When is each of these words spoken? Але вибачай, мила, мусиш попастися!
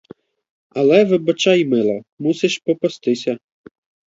Але 0.79 1.03
вибачай, 1.05 1.65
мила, 1.65 1.97
мусиш 2.19 2.57
попастися! 2.65 3.37